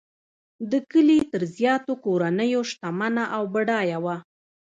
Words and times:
د 0.71 0.73
کلي 0.91 1.19
تر 1.31 1.41
زیاتو 1.57 1.93
کورنیو 2.05 2.61
شتمنه 2.71 3.25
او 3.35 3.43
بډایه 3.53 3.97
وه. 4.03 4.15